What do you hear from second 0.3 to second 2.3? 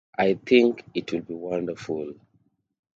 think it would be wonderful.